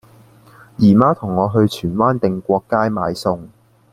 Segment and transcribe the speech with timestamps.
[0.79, 3.49] 姨媽同我去荃灣定國街買餸